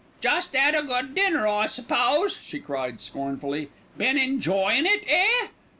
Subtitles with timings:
[0.19, 3.69] "Just 'ad a good dinner, I suppose," she cried scornfully.
[3.99, 5.49] "Been enjoyin' it, eh?